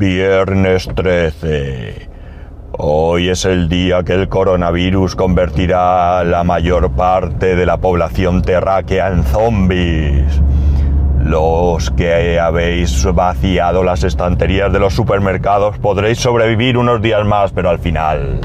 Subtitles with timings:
[0.00, 2.08] Viernes 13.
[2.72, 9.08] Hoy es el día que el coronavirus convertirá la mayor parte de la población terráquea
[9.08, 10.40] en zombies.
[11.22, 17.68] Los que habéis vaciado las estanterías de los supermercados podréis sobrevivir unos días más, pero
[17.68, 18.40] al final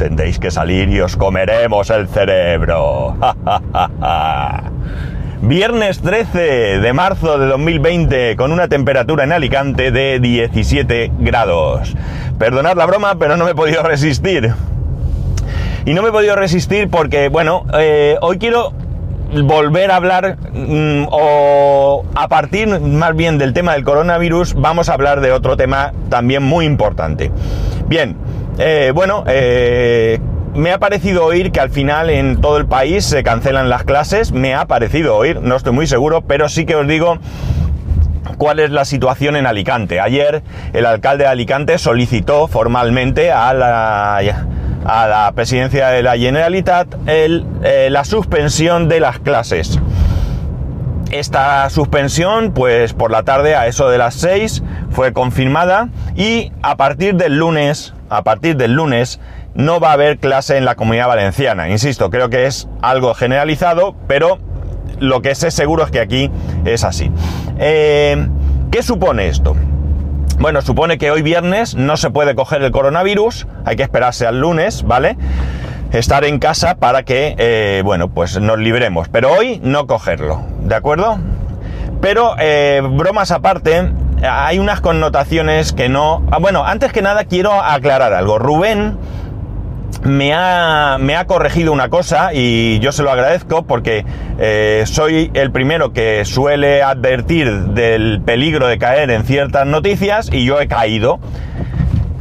[0.00, 3.14] tendréis que salir y os comeremos el cerebro.
[5.46, 11.94] Viernes 13 de marzo de 2020 con una temperatura en Alicante de 17 grados.
[12.36, 14.52] Perdonad la broma, pero no me he podido resistir.
[15.84, 18.72] Y no me he podido resistir porque, bueno, eh, hoy quiero
[19.44, 24.94] volver a hablar mm, o a partir más bien del tema del coronavirus vamos a
[24.94, 27.30] hablar de otro tema también muy importante.
[27.86, 28.16] Bien,
[28.58, 30.18] eh, bueno, eh,
[30.56, 34.32] me ha parecido oír que al final en todo el país se cancelan las clases,
[34.32, 37.18] me ha parecido oír, no estoy muy seguro, pero sí que os digo
[38.38, 40.00] cuál es la situación en Alicante.
[40.00, 44.16] Ayer el alcalde de Alicante solicitó formalmente a la,
[44.84, 49.78] a la presidencia de la Generalitat el, eh, la suspensión de las clases.
[51.10, 56.76] Esta suspensión, pues por la tarde a eso de las 6 fue confirmada y a
[56.76, 59.20] partir del lunes, a partir del lunes
[59.54, 61.68] no va a haber clase en la comunidad valenciana.
[61.68, 64.38] Insisto, creo que es algo generalizado, pero
[65.00, 66.30] lo que sé seguro es que aquí
[66.64, 67.10] es así.
[67.58, 68.26] Eh,
[68.70, 69.56] ¿Qué supone esto?
[70.38, 74.40] Bueno, supone que hoy viernes no se puede coger el coronavirus, hay que esperarse al
[74.40, 75.16] lunes, ¿vale?
[75.92, 80.74] Estar en casa para que, eh, bueno, pues nos libremos, pero hoy no cogerlo, ¿de
[80.74, 81.18] acuerdo?
[82.02, 83.90] Pero, eh, bromas aparte,
[84.22, 86.22] hay unas connotaciones que no...
[86.30, 88.38] Ah, bueno, antes que nada quiero aclarar algo.
[88.38, 88.98] Rubén
[90.02, 94.04] me ha, me ha, corregido una cosa y yo se lo agradezco porque
[94.38, 100.44] eh, soy el primero que suele advertir del peligro de caer en ciertas noticias y
[100.44, 101.18] yo he caído.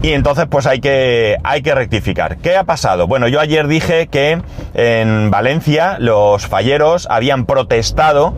[0.02, 2.38] Y entonces pues hay que, hay que rectificar.
[2.38, 3.08] ¿Qué ha pasado?
[3.08, 4.40] Bueno, yo ayer dije que
[4.76, 8.36] en Valencia los falleros habían protestado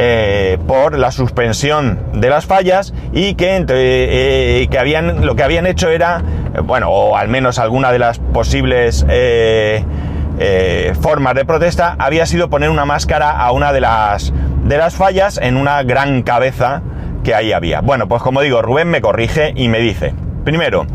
[0.00, 5.66] eh, por la suspensión de las fallas y que, eh, que habían, lo que habían
[5.66, 6.22] hecho era,
[6.62, 9.82] bueno, o al menos alguna de las posibles eh,
[11.00, 14.32] formas de protesta había sido poner una máscara a una de las,
[14.62, 16.80] de las fallas en una gran cabeza
[17.24, 17.80] que ahí había.
[17.80, 20.14] Bueno, pues como digo, Rubén me corrige y me dice,
[20.44, 20.86] primero,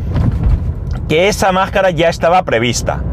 [1.10, 3.04] que esa máscara ya estaba prevista.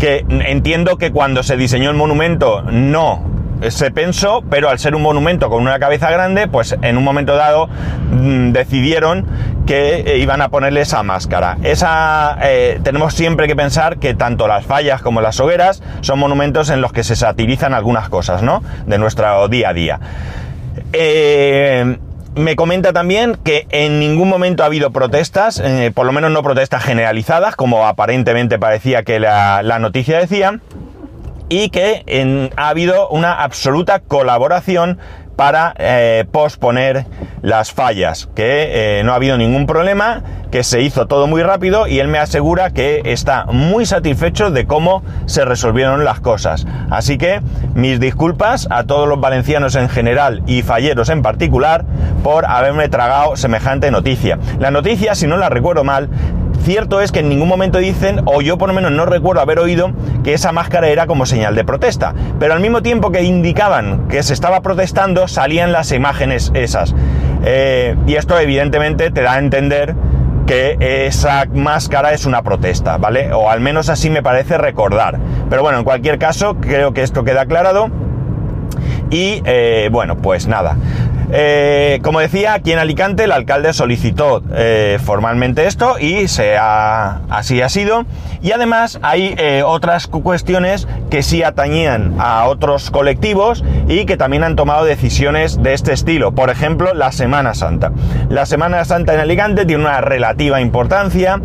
[0.00, 3.33] Que entiendo que cuando se diseñó el monumento no
[3.68, 7.36] se pensó, pero al ser un monumento con una cabeza grande, pues en un momento
[7.36, 7.68] dado
[8.10, 9.26] mmm, decidieron
[9.66, 11.56] que eh, iban a ponerle esa máscara.
[11.62, 16.70] Esa eh, tenemos siempre que pensar que tanto las fallas como las hogueras son monumentos
[16.70, 18.62] en los que se satirizan algunas cosas, ¿no?
[18.86, 20.00] De nuestro día a día.
[20.92, 21.96] Eh,
[22.36, 25.62] me comenta también que en ningún momento ha habido protestas,
[25.94, 30.58] por lo menos no protestas generalizadas, como aparentemente parecía que la, la noticia decía
[31.48, 34.98] y que ha habido una absoluta colaboración
[35.36, 37.06] para eh, posponer
[37.42, 41.86] las fallas, que eh, no ha habido ningún problema, que se hizo todo muy rápido
[41.86, 46.66] y él me asegura que está muy satisfecho de cómo se resolvieron las cosas.
[46.90, 47.40] Así que
[47.74, 51.84] mis disculpas a todos los valencianos en general y falleros en particular
[52.22, 54.38] por haberme tragado semejante noticia.
[54.60, 56.08] La noticia, si no la recuerdo mal,
[56.64, 59.58] Cierto es que en ningún momento dicen, o yo por lo menos no recuerdo haber
[59.58, 59.92] oído,
[60.22, 62.14] que esa máscara era como señal de protesta.
[62.40, 66.94] Pero al mismo tiempo que indicaban que se estaba protestando, salían las imágenes esas.
[67.44, 69.94] Eh, y esto evidentemente te da a entender
[70.46, 73.34] que esa máscara es una protesta, ¿vale?
[73.34, 75.18] O al menos así me parece recordar.
[75.50, 77.90] Pero bueno, en cualquier caso, creo que esto queda aclarado.
[79.10, 80.76] Y eh, bueno, pues nada.
[81.30, 87.68] Eh, como decía, aquí en Alicante el alcalde solicitó eh, formalmente esto y así ha
[87.68, 88.04] sido.
[88.42, 94.44] Y además hay eh, otras cuestiones que sí atañían a otros colectivos y que también
[94.44, 96.32] han tomado decisiones de este estilo.
[96.32, 97.92] Por ejemplo, la Semana Santa.
[98.28, 101.40] La Semana Santa en Alicante tiene una relativa importancia.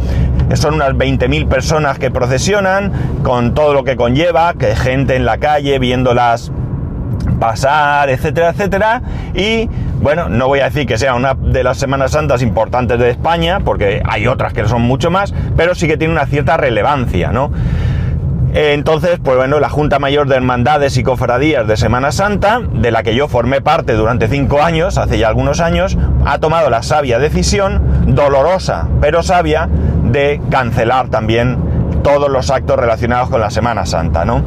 [0.55, 2.91] Son unas 20.000 personas que procesionan
[3.23, 6.51] con todo lo que conlleva, que gente en la calle viendo las
[7.39, 9.01] pasar, etcétera, etcétera.
[9.33, 9.69] Y
[10.01, 13.59] bueno, no voy a decir que sea una de las Semanas Santas importantes de España,
[13.59, 17.51] porque hay otras que son mucho más, pero sí que tiene una cierta relevancia, ¿no?
[18.53, 23.03] Entonces, pues bueno, la Junta Mayor de Hermandades y Cofradías de Semana Santa, de la
[23.03, 27.19] que yo formé parte durante cinco años, hace ya algunos años, ha tomado la sabia
[27.19, 29.69] decisión, dolorosa pero sabia,
[30.03, 31.57] de cancelar también
[32.01, 34.41] todos los actos relacionados con la Semana Santa, ¿no?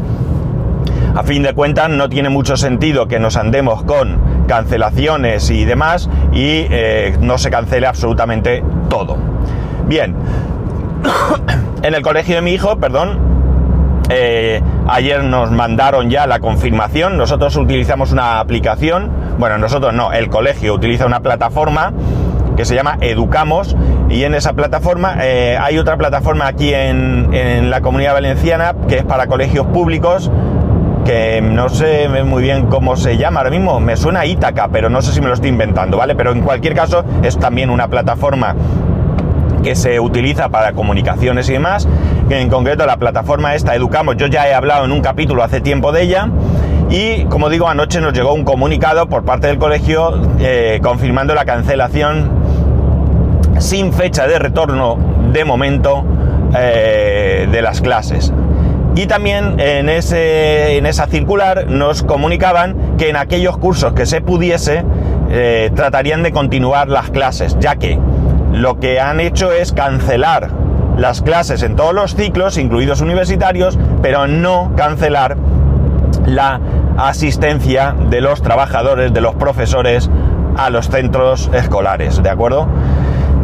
[1.15, 4.19] A fin de cuentas no tiene mucho sentido que nos andemos con
[4.49, 9.19] cancelaciones y demás y eh, no se cancele absolutamente todo.
[9.87, 10.15] Bien,
[11.83, 13.19] en el colegio de mi hijo, perdón,
[14.09, 20.29] eh, ayer nos mandaron ya la confirmación, nosotros utilizamos una aplicación, bueno, nosotros no, el
[20.31, 21.93] colegio utiliza una plataforma
[22.57, 23.77] que se llama Educamos
[24.09, 28.99] y en esa plataforma eh, hay otra plataforma aquí en, en, la comunidad valenciana que
[28.99, 30.31] es para colegios públicos
[31.05, 35.03] que no sé muy bien cómo se llama ahora mismo, me suena Ítaca, pero no
[35.03, 36.15] sé si me lo estoy inventando, ¿vale?
[36.15, 38.55] Pero en cualquier caso es también una plataforma
[39.63, 41.89] que se utiliza para comunicaciones y demás,
[42.29, 45.61] que en concreto la plataforma esta Educamos, yo ya he hablado en un capítulo hace
[45.61, 46.29] tiempo de ella,
[46.91, 51.45] y como digo, anoche nos llegó un comunicado por parte del colegio eh, confirmando la
[51.45, 52.31] cancelación
[53.59, 54.99] sin fecha de retorno
[55.33, 56.05] de momento
[56.55, 58.33] eh, de las clases.
[58.95, 64.21] Y también en, ese, en esa circular nos comunicaban que en aquellos cursos que se
[64.21, 64.85] pudiese
[65.31, 67.99] eh, tratarían de continuar las clases, ya que
[68.53, 70.51] lo que han hecho es cancelar
[70.99, 75.39] las clases en todos los ciclos, incluidos universitarios, pero no cancelar
[76.27, 76.61] la
[76.99, 80.11] asistencia de los trabajadores, de los profesores
[80.57, 82.69] a los centros escolares, ¿de acuerdo?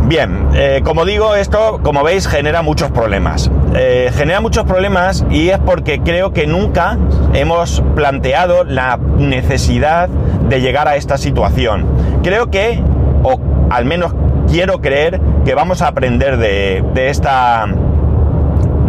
[0.09, 3.51] Bien, eh, como digo, esto, como veis, genera muchos problemas.
[3.75, 6.97] Eh, genera muchos problemas y es porque creo que nunca
[7.35, 11.85] hemos planteado la necesidad de llegar a esta situación.
[12.23, 12.83] Creo que,
[13.23, 13.39] o
[13.69, 14.15] al menos
[14.51, 17.67] quiero creer, que vamos a aprender de, esta,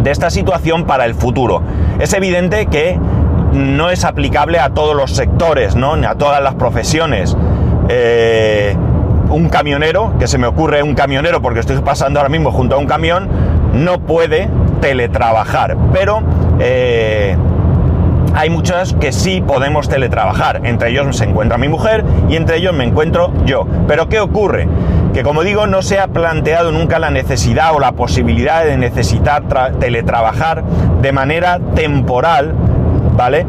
[0.02, 1.60] de esta situación para el futuro.
[1.98, 2.98] Es evidente que
[3.52, 5.92] no es aplicable a todos los sectores, ¿no?
[5.92, 7.36] a todas las profesiones.
[7.90, 8.74] Eh,
[9.30, 12.78] un camionero, que se me ocurre un camionero porque estoy pasando ahora mismo junto a
[12.78, 13.28] un camión,
[13.72, 14.48] no puede
[14.80, 16.22] teletrabajar, pero
[16.58, 17.36] eh,
[18.34, 20.60] hay muchos que sí podemos teletrabajar.
[20.64, 23.66] Entre ellos se encuentra mi mujer y entre ellos me encuentro yo.
[23.88, 24.68] Pero ¿qué ocurre?
[25.12, 29.42] Que como digo, no se ha planteado nunca la necesidad o la posibilidad de necesitar
[29.78, 30.62] teletrabajar
[31.02, 32.54] de manera temporal,
[33.16, 33.44] ¿vale?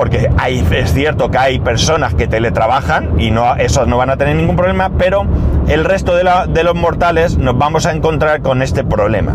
[0.00, 4.16] Porque hay, es cierto que hay personas que teletrabajan y no, esos no van a
[4.16, 5.26] tener ningún problema, pero
[5.68, 9.34] el resto de, de los mortales nos vamos a encontrar con este problema.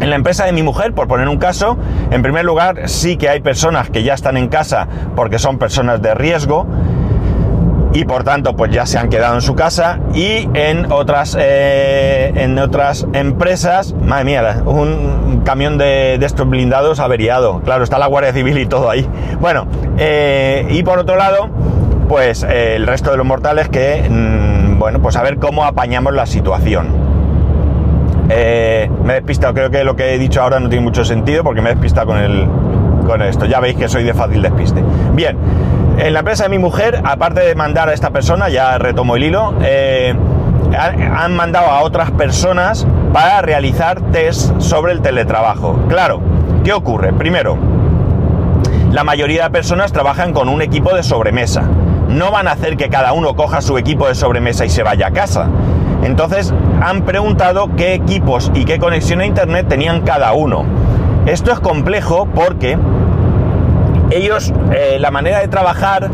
[0.00, 1.76] En la empresa de mi mujer, por poner un caso,
[2.10, 6.00] en primer lugar sí que hay personas que ya están en casa porque son personas
[6.00, 6.66] de riesgo,
[7.94, 12.32] y por tanto pues ya se han quedado en su casa y en otras eh,
[12.34, 13.94] en otras empresas.
[13.94, 17.60] Madre mía un camión de, estos blindados averiado.
[17.64, 19.08] Claro está la guardia civil y todo ahí.
[19.40, 21.48] Bueno eh, y por otro lado
[22.08, 26.12] pues eh, el resto de los mortales que mm, bueno pues a ver cómo apañamos
[26.12, 27.14] la situación.
[28.26, 29.54] Me he despistado.
[29.54, 32.08] Creo que lo que he dicho ahora no tiene mucho sentido porque me he despistado
[32.08, 32.48] con el
[33.06, 33.46] con esto.
[33.46, 34.82] Ya veis que soy de fácil despiste.
[35.12, 35.36] Bien
[35.98, 39.24] en la empresa de mi mujer, aparte de mandar a esta persona, ya retomo el
[39.24, 40.14] hilo, eh,
[40.76, 45.78] han mandado a otras personas para realizar test sobre el teletrabajo.
[45.88, 46.20] Claro,
[46.64, 47.12] ¿qué ocurre?
[47.12, 47.56] Primero,
[48.90, 51.62] la mayoría de personas trabajan con un equipo de sobremesa.
[52.08, 55.08] No van a hacer que cada uno coja su equipo de sobremesa y se vaya
[55.08, 55.48] a casa.
[56.02, 56.52] Entonces
[56.82, 60.64] han preguntado qué equipos y qué conexión a internet tenían cada uno.
[61.26, 62.78] Esto es complejo porque
[64.10, 66.10] ellos, eh, la manera de trabajar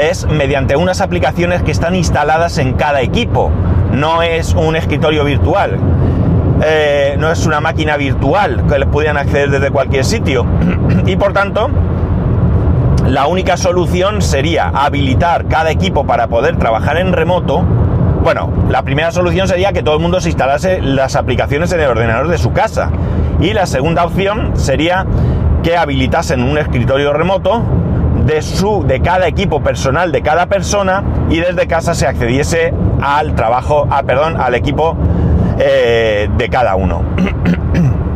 [0.00, 3.50] es mediante unas aplicaciones que están instaladas en cada equipo.
[3.92, 5.78] No es un escritorio virtual.
[6.64, 10.44] Eh, no es una máquina virtual que les pudieran acceder desde cualquier sitio.
[11.06, 11.70] y por tanto,
[13.06, 17.62] la única solución sería habilitar cada equipo para poder trabajar en remoto.
[18.22, 21.86] Bueno, la primera solución sería que todo el mundo se instalase las aplicaciones en el
[21.86, 22.90] ordenador de su casa.
[23.40, 25.06] Y la segunda opción sería
[25.68, 27.62] que habilitasen un escritorio remoto
[28.24, 32.72] de, su, de cada equipo personal de cada persona y desde casa se accediese
[33.02, 34.96] al trabajo, a, perdón, al equipo
[35.58, 37.02] eh, de cada uno.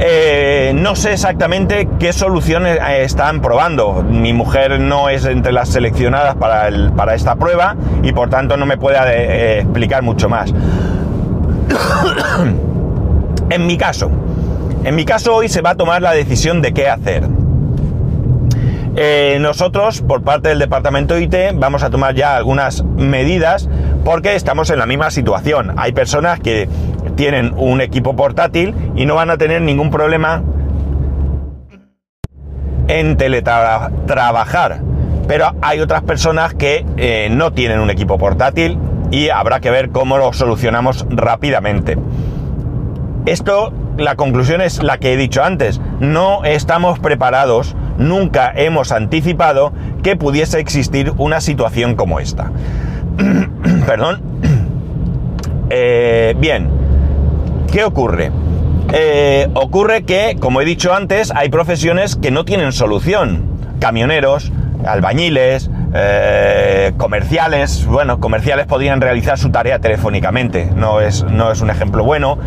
[0.00, 4.04] Eh, no sé exactamente qué soluciones eh, están probando.
[4.04, 8.64] Mi mujer no es entre las seleccionadas para, para esta prueba y por tanto no
[8.64, 10.54] me puede explicar mucho más.
[13.50, 14.08] en mi caso,
[14.88, 17.22] en mi caso hoy se va a tomar la decisión de qué hacer.
[18.96, 23.68] Eh, nosotros, por parte del departamento IT, vamos a tomar ya algunas medidas
[24.02, 25.74] porque estamos en la misma situación.
[25.76, 26.70] Hay personas que
[27.16, 30.42] tienen un equipo portátil y no van a tener ningún problema
[32.86, 34.80] en teletrabajar.
[35.26, 38.78] Pero hay otras personas que eh, no tienen un equipo portátil
[39.10, 41.98] y habrá que ver cómo lo solucionamos rápidamente.
[43.26, 45.80] Esto la conclusión es la que he dicho antes.
[46.00, 52.50] No estamos preparados, nunca hemos anticipado que pudiese existir una situación como esta.
[53.86, 54.22] Perdón.
[55.70, 56.66] Eh, bien,
[57.70, 58.32] ¿qué ocurre?
[58.90, 63.44] Eh, ocurre que, como he dicho antes, hay profesiones que no tienen solución.
[63.78, 64.50] Camioneros,
[64.86, 71.70] albañiles, eh, comerciales, bueno, comerciales podrían realizar su tarea telefónicamente, no es, no es un
[71.70, 72.38] ejemplo bueno,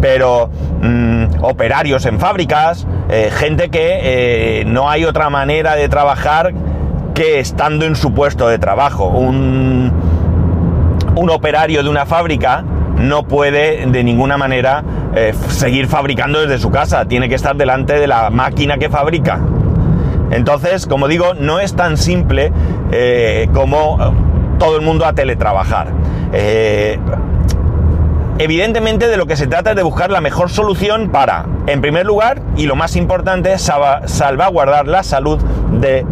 [0.00, 0.50] pero
[0.82, 2.86] mm, operarios en fábricas,
[3.32, 6.52] gente que no hay otra manera de trabajar
[7.14, 9.06] que estando en su puesto de trabajo.
[9.06, 9.92] Un,
[11.16, 12.62] un operario de una fábrica
[12.98, 14.84] no puede de ninguna manera
[15.14, 19.40] eh, seguir fabricando desde su casa, tiene que estar delante de la máquina que fabrica.
[20.30, 22.52] Entonces, como digo, no es tan simple
[22.92, 23.98] eh, como
[24.58, 25.88] todo el mundo a teletrabajar.
[26.32, 26.98] Eh,
[28.38, 32.06] evidentemente de lo que se trata es de buscar la mejor solución para, en primer
[32.06, 35.38] lugar, y lo más importante, salvaguardar la salud
[35.72, 36.04] de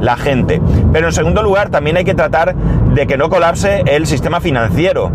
[0.00, 0.60] la gente.
[0.92, 5.10] Pero en segundo lugar, también hay que tratar de que no colapse el sistema financiero.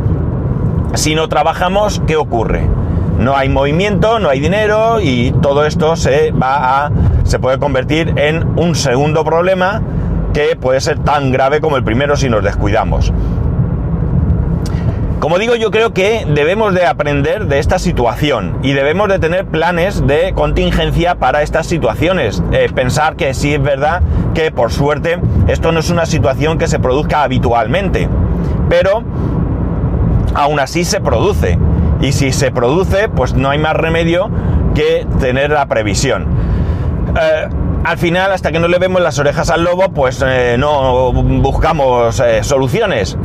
[0.93, 2.67] Si no trabajamos, ¿qué ocurre?
[3.19, 6.91] No hay movimiento, no hay dinero y todo esto se va a
[7.23, 9.81] se puede convertir en un segundo problema
[10.33, 13.11] que puede ser tan grave como el primero si nos descuidamos.
[15.19, 19.47] Como digo, yo creo que debemos de aprender de esta situación y debemos de tener
[19.47, 22.43] planes de contingencia para estas situaciones.
[22.51, 24.03] Eh, pensar que sí es verdad
[24.35, 28.07] que por suerte esto no es una situación que se produzca habitualmente,
[28.69, 29.01] pero
[30.35, 31.57] aún así se produce.
[31.99, 34.29] Y si se produce, pues no hay más remedio
[34.75, 36.27] que tener la previsión.
[37.19, 37.49] Eh,
[37.83, 42.21] al final, hasta que no le vemos las orejas al lobo, pues eh, no buscamos
[42.41, 43.17] soluciones.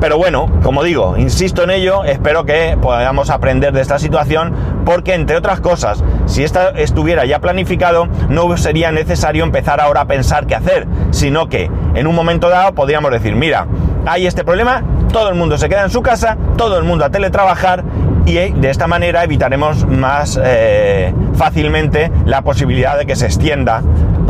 [0.00, 5.14] Pero bueno, como digo, insisto en ello, espero que podamos aprender de esta situación porque
[5.14, 10.46] entre otras cosas, si esta estuviera ya planificado, no sería necesario empezar ahora a pensar
[10.46, 13.66] qué hacer, sino que en un momento dado podríamos decir, mira,
[14.06, 17.10] hay este problema, todo el mundo se queda en su casa, todo el mundo a
[17.10, 17.82] teletrabajar
[18.24, 23.82] y de esta manera evitaremos más eh, fácilmente la posibilidad de que se extienda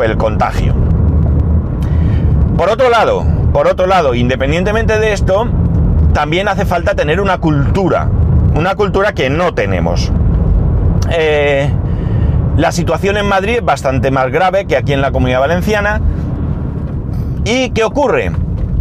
[0.02, 0.74] el contagio.
[2.56, 5.48] Por otro lado, por otro lado, independientemente de esto,
[6.12, 8.08] también hace falta tener una cultura,
[8.54, 10.12] una cultura que no tenemos.
[11.10, 11.70] Eh,
[12.56, 16.00] la situación en Madrid es bastante más grave que aquí en la comunidad valenciana.
[17.44, 18.32] ¿Y qué ocurre?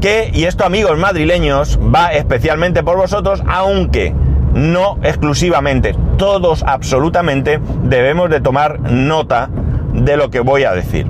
[0.02, 4.14] Que, y esto amigos madrileños, va especialmente por vosotros, aunque
[4.54, 9.50] no exclusivamente, todos absolutamente debemos de tomar nota
[9.94, 11.08] de lo que voy a decir.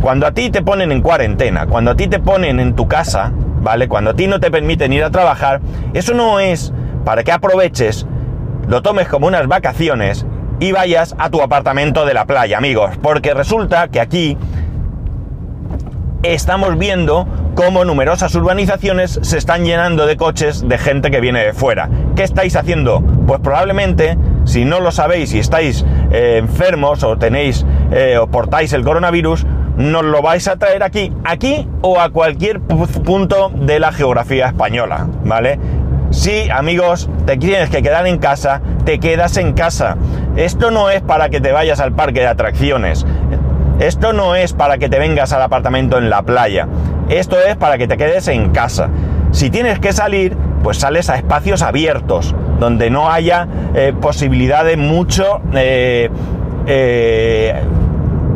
[0.00, 3.32] Cuando a ti te ponen en cuarentena, cuando a ti te ponen en tu casa,
[3.64, 3.88] ¿vale?
[3.88, 5.60] Cuando a ti no te permiten ir a trabajar,
[5.94, 6.72] eso no es
[7.04, 8.06] para que aproveches,
[8.68, 10.24] lo tomes como unas vacaciones
[10.60, 14.38] y vayas a tu apartamento de la playa, amigos, porque resulta que aquí
[16.22, 21.52] estamos viendo cómo numerosas urbanizaciones se están llenando de coches de gente que viene de
[21.52, 21.88] fuera.
[22.16, 23.00] ¿Qué estáis haciendo?
[23.26, 28.72] Pues probablemente, si no lo sabéis y estáis eh, enfermos o tenéis eh, o portáis
[28.72, 33.92] el coronavirus, nos lo vais a traer aquí, aquí o a cualquier punto de la
[33.92, 35.58] geografía española, ¿vale?
[36.10, 39.96] Si, amigos, te tienes que quedar en casa, te quedas en casa.
[40.36, 43.04] Esto no es para que te vayas al parque de atracciones.
[43.80, 46.68] Esto no es para que te vengas al apartamento en la playa.
[47.08, 48.88] Esto es para que te quedes en casa.
[49.32, 54.76] Si tienes que salir, pues sales a espacios abiertos, donde no haya eh, posibilidad de
[54.76, 56.08] mucho eh,
[56.66, 57.54] eh,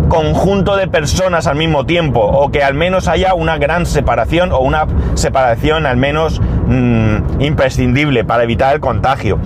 [0.09, 4.59] conjunto de personas al mismo tiempo o que al menos haya una gran separación o
[4.61, 9.39] una separación al menos mm, imprescindible para evitar el contagio.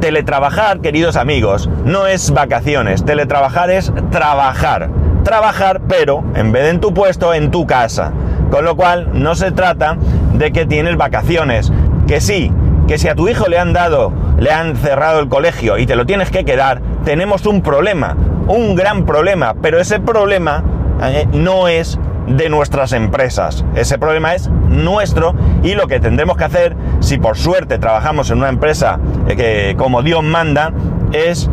[0.00, 4.90] Teletrabajar, queridos amigos, no es vacaciones, teletrabajar es trabajar.
[5.24, 8.12] Trabajar, pero en vez de en tu puesto, en tu casa.
[8.50, 9.96] Con lo cual, no se trata
[10.34, 11.72] de que tienes vacaciones.
[12.08, 12.50] Que sí,
[12.88, 15.94] que si a tu hijo le han dado, le han cerrado el colegio y te
[15.94, 18.16] lo tienes que quedar, tenemos un problema
[18.52, 20.62] un gran problema, pero ese problema
[21.02, 23.64] eh, no es de nuestras empresas.
[23.74, 28.38] Ese problema es nuestro y lo que tendremos que hacer, si por suerte trabajamos en
[28.38, 30.72] una empresa eh, que como Dios manda,
[31.12, 31.50] es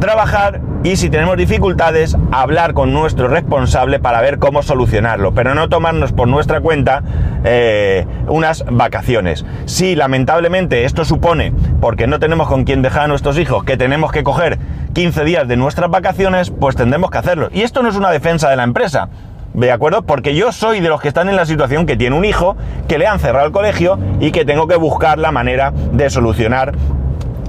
[0.00, 5.68] trabajar y si tenemos dificultades, hablar con nuestro responsable para ver cómo solucionarlo, pero no
[5.68, 7.04] tomarnos por nuestra cuenta
[7.44, 9.44] eh, unas vacaciones.
[9.66, 14.10] Si lamentablemente esto supone, porque no tenemos con quién dejar a nuestros hijos, que tenemos
[14.10, 14.58] que coger
[14.92, 17.48] 15 días de nuestras vacaciones, pues tendremos que hacerlo.
[17.52, 19.08] Y esto no es una defensa de la empresa.
[19.54, 20.02] ¿De acuerdo?
[20.02, 22.56] Porque yo soy de los que están en la situación que tiene un hijo,
[22.88, 26.72] que le han cerrado el colegio y que tengo que buscar la manera de solucionar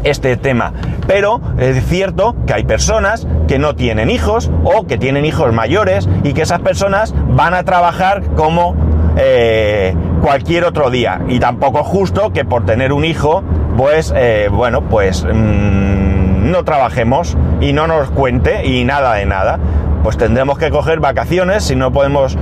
[0.04, 0.74] este tema.
[1.08, 6.10] Pero es cierto que hay personas que no tienen hijos o que tienen hijos mayores
[6.24, 8.76] y que esas personas van a trabajar como
[9.16, 11.22] eh, cualquier otro día.
[11.30, 13.44] Y tampoco es justo que por tener un hijo,
[13.78, 16.13] pues, eh, bueno, pues mm,
[16.44, 19.60] no trabajemos y no nos cuente y nada de nada.
[20.04, 22.38] Pues tendremos que coger vacaciones si no podemos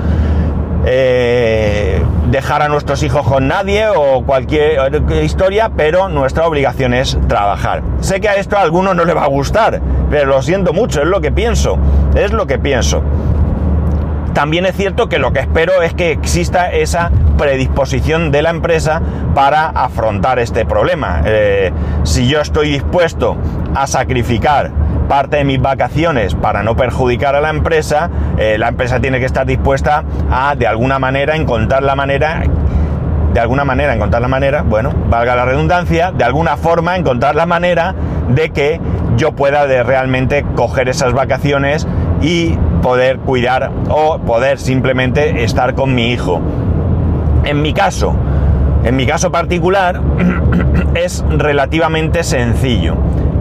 [0.86, 7.84] eh, dejar a nuestros hijos con nadie o cualquier historia, pero nuestra obligación es trabajar.
[8.00, 9.80] Sé que a esto a algunos no le va a gustar,
[10.10, 11.78] pero lo siento mucho, es lo que pienso,
[12.16, 13.04] es lo que pienso.
[14.34, 19.02] También es cierto que lo que espero es que exista esa predisposición de la empresa
[19.34, 21.24] para afrontar este problema.
[21.26, 21.72] Eh,
[22.04, 23.36] si yo estoy dispuesto
[23.74, 24.70] a sacrificar
[25.10, 29.26] parte de mis vacaciones para no perjudicar a la empresa, eh, la empresa tiene que
[29.26, 32.44] estar dispuesta a de alguna manera encontrar la manera
[33.34, 37.48] de alguna manera encontrar la manera, bueno, valga la redundancia, de alguna forma encontrar la
[37.48, 37.96] manera
[38.28, 38.80] de que
[39.16, 41.88] yo pueda de realmente coger esas vacaciones
[42.22, 46.42] y poder cuidar o poder simplemente estar con mi hijo.
[47.44, 48.16] En mi caso,
[48.84, 50.02] en mi caso particular,
[50.96, 52.96] es relativamente sencillo.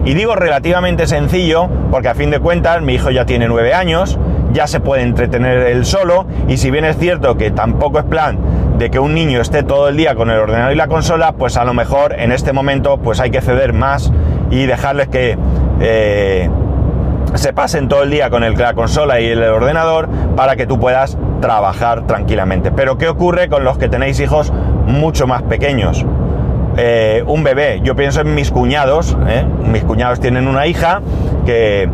[0.05, 4.19] Y digo relativamente sencillo porque a fin de cuentas mi hijo ya tiene nueve años,
[4.53, 8.39] ya se puede entretener él solo y si bien es cierto que tampoco es plan
[8.79, 11.57] de que un niño esté todo el día con el ordenador y la consola, pues
[11.59, 14.11] a lo mejor en este momento pues hay que ceder más
[14.51, 15.37] y dejarles que
[15.81, 16.49] eh,
[17.35, 20.79] se pasen todo el día con el, la consola y el ordenador para que tú
[20.79, 22.71] puedas trabajar tranquilamente.
[22.71, 24.53] Pero ¿qué ocurre con los que tenéis hijos
[24.87, 26.05] mucho más pequeños?
[26.77, 27.81] Eh, un bebé.
[27.83, 29.17] Yo pienso en mis cuñados.
[29.29, 29.45] ¿eh?
[29.71, 31.01] Mis cuñados tienen una hija
[31.45, 31.89] que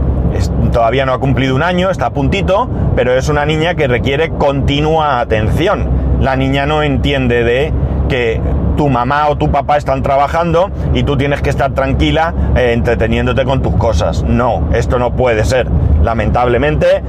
[0.72, 4.30] todavía no ha cumplido un año, está a puntito, pero es una niña que requiere
[4.30, 5.88] continua atención.
[6.20, 7.72] La niña no entiende de
[8.08, 8.40] que
[8.76, 13.44] tu mamá o tu papá están trabajando y tú tienes que estar tranquila eh, entreteniéndote
[13.44, 14.22] con tus cosas.
[14.22, 15.68] No, esto no puede ser.
[16.02, 17.02] Lamentablemente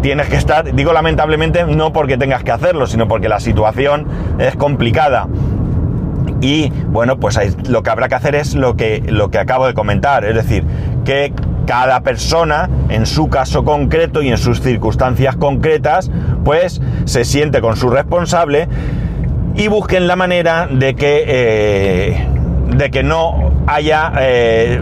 [0.00, 4.06] tienes que estar, digo lamentablemente no porque tengas que hacerlo, sino porque la situación
[4.40, 5.28] es complicada
[6.40, 9.74] y bueno, pues lo que habrá que hacer es lo que, lo que acabo de
[9.74, 10.64] comentar, es decir,
[11.04, 11.32] que
[11.66, 16.10] cada persona, en su caso concreto y en sus circunstancias concretas,
[16.44, 18.68] pues se siente con su responsable
[19.54, 22.28] y busquen la manera de que, eh,
[22.76, 24.80] de que no haya, eh,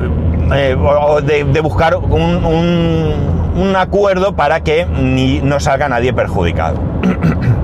[0.52, 0.76] eh,
[1.24, 2.44] de, buscar un,
[3.57, 6.79] un, acuerdo para que ni, no salga nadie perjudicado.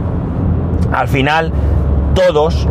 [0.93, 1.53] Al final,
[2.15, 2.69] todos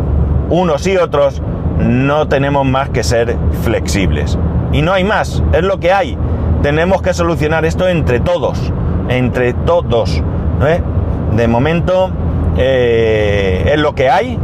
[0.50, 1.42] unos y otros,
[1.78, 4.38] no tenemos más que ser flexibles.
[4.72, 6.18] Y no hay más, es lo que hay.
[6.62, 8.72] Tenemos que solucionar esto entre todos,
[9.08, 10.22] entre todos.
[11.36, 12.10] De momento
[12.56, 14.38] eh, es lo que hay.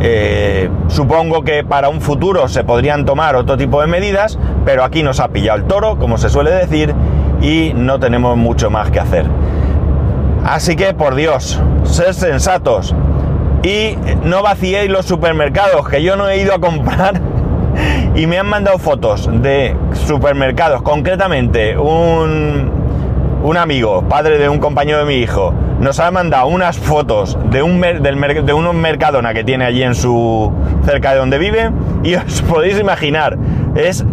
[0.00, 5.02] Eh, supongo que para un futuro se podrían tomar otro tipo de medidas, pero aquí
[5.02, 6.94] nos ha pillado el toro, como se suele decir,
[7.40, 9.26] y no tenemos mucho más que hacer.
[10.44, 12.94] Así que, por Dios, ser sensatos,
[13.62, 17.20] y no vaciéis los supermercados, que yo no he ido a comprar
[18.14, 22.70] y me han mandado fotos de supermercados, concretamente un,
[23.42, 27.62] un amigo, padre de un compañero de mi hijo, nos ha mandado unas fotos de
[27.62, 30.52] un, del, de un mercadona que tiene allí en su
[30.84, 31.70] cerca de donde vive
[32.02, 33.36] y os podéis imaginar,
[33.74, 34.04] es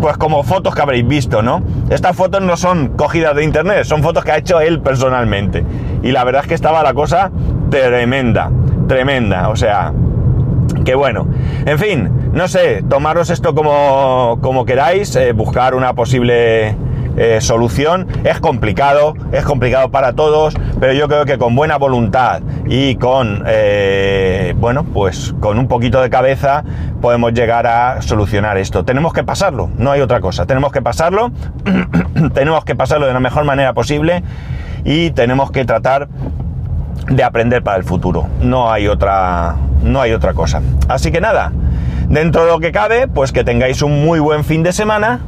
[0.00, 1.62] pues como fotos que habréis visto, ¿no?
[1.88, 5.64] Estas fotos no son cogidas de internet, son fotos que ha hecho él personalmente.
[6.02, 7.30] Y la verdad es que estaba la cosa
[7.70, 8.50] tremenda
[8.90, 9.92] tremenda, o sea,
[10.84, 11.28] que bueno.
[11.64, 16.74] En fin, no sé, tomaros esto como, como queráis, eh, buscar una posible
[17.22, 18.06] eh, solución.
[18.24, 23.44] Es complicado, es complicado para todos, pero yo creo que con buena voluntad y con,
[23.46, 26.64] eh, bueno, pues con un poquito de cabeza
[27.02, 28.86] podemos llegar a solucionar esto.
[28.86, 30.46] Tenemos que pasarlo, no hay otra cosa.
[30.46, 31.30] Tenemos que pasarlo,
[32.32, 34.22] tenemos que pasarlo de la mejor manera posible
[34.84, 36.08] y tenemos que tratar
[37.06, 38.28] de aprender para el futuro.
[38.40, 40.62] No hay otra, no hay otra cosa.
[40.88, 41.52] Así que nada,
[42.08, 45.20] dentro de lo que cabe, pues que tengáis un muy buen fin de semana.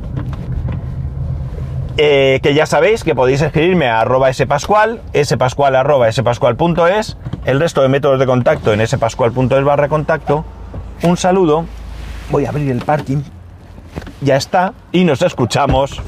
[1.98, 7.82] Eh, que ya sabéis que podéis escribirme a arroba spascual, spascual arroba spascual.es, el resto
[7.82, 10.44] de métodos de contacto en spascual.es barra contacto.
[11.02, 11.66] Un saludo,
[12.30, 13.18] voy a abrir el parking,
[14.22, 16.00] ya está, y nos escuchamos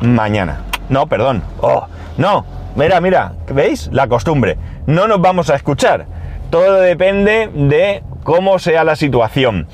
[0.00, 0.64] mañana.
[0.90, 1.86] No, perdón, oh,
[2.18, 3.88] no, mira, mira, ¿veis?
[3.92, 6.06] La costumbre no nos vamos a escuchar.
[6.50, 9.66] Todo depende de cómo sea la situación.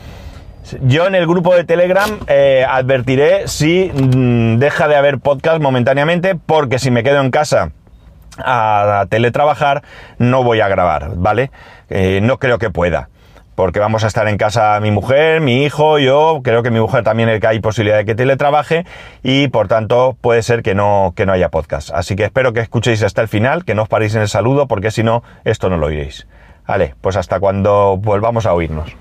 [0.82, 6.34] Yo en el grupo de Telegram eh, advertiré si mm, deja de haber podcast momentáneamente,
[6.34, 7.72] porque si me quedo en casa
[8.38, 9.82] a teletrabajar
[10.18, 11.50] no voy a grabar, ¿vale?
[11.90, 13.08] Eh, no creo que pueda.
[13.54, 17.04] porque vamos a estar en casa mi mujer, mi hijo, yo, creo que mi mujer
[17.04, 18.86] también que hay posibilidad de que teletrabaje
[19.22, 21.90] y por tanto puede ser que no, que no haya podcast.
[21.90, 24.68] Así que espero que escuchéis hasta el final, que no os paréis en el saludo
[24.68, 26.26] porque si no, esto no lo oiréis.
[26.66, 28.96] Vale, pues hasta cuando volvamos a oírnos.